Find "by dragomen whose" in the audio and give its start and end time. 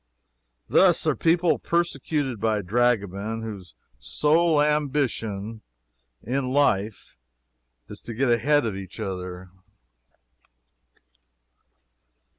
2.39-3.75